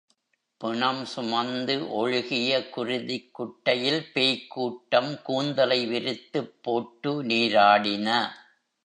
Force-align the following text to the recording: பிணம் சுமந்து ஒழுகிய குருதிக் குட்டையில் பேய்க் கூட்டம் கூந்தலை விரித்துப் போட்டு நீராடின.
பிணம் 0.61 1.05
சுமந்து 1.05 1.89
ஒழுகிய 1.89 2.69
குருதிக் 2.75 3.31
குட்டையில் 3.31 4.11
பேய்க் 4.13 4.49
கூட்டம் 4.49 5.21
கூந்தலை 5.21 5.85
விரித்துப் 5.85 6.53
போட்டு 6.61 7.23
நீராடின. 7.23 8.07